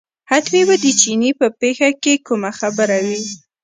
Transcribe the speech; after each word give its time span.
حتمي 0.29 0.61
به 0.67 0.75
د 0.83 0.85
چیني 0.99 1.31
په 1.39 1.47
پېښه 1.59 1.89
کې 2.01 2.13
کومه 2.27 2.51
خبره 2.59 2.97
وي. 3.05 3.19